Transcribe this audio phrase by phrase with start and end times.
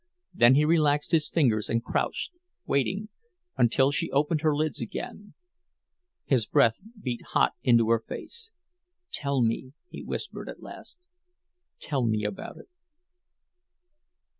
[0.33, 2.31] Then he relaxed his fingers, and crouched,
[2.65, 3.09] waiting,
[3.55, 5.35] until she opened her lids again.
[6.25, 8.51] His breath beat hot into her face.
[9.13, 10.97] "Tell me," he whispered, at last,
[11.79, 12.69] "tell me about it."